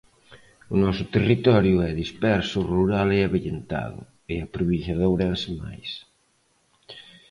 [0.73, 4.01] O noso territorio é disperso, rural e avellentado,
[4.33, 5.89] e a provincia de Ourense máis.